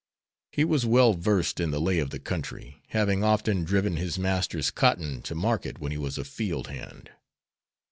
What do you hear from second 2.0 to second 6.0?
the country, having often driven his master's cotton to market when he